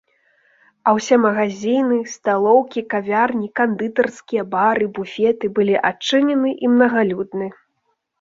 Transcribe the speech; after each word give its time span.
А 0.87 0.91
ўсе 0.97 1.15
магазіны, 1.25 1.97
сталоўкі, 2.13 2.83
кавярні, 2.93 3.49
кандытарскія, 3.59 4.43
бары, 4.55 4.85
буфеты 4.95 5.45
былі 5.61 5.75
адчынены 5.91 6.49
і 6.67 6.73
мнагалюдны. 6.73 7.47